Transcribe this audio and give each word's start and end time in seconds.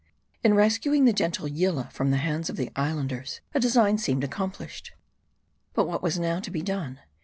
IN 0.43 0.55
rescuing 0.55 1.05
the 1.05 1.13
gentle 1.13 1.47
Yillah 1.47 1.87
from 1.91 2.09
the 2.09 2.17
hands 2.17 2.49
of 2.49 2.55
the 2.55 2.71
Islanders, 2.75 3.39
a 3.53 3.59
design 3.59 3.99
seemed 3.99 4.23
accomplished. 4.23 4.93
But 5.75 5.87
what 5.87 6.01
was 6.01 6.17
now 6.17 6.39
to 6.39 6.49
be 6.49 6.63
done 6.63 7.01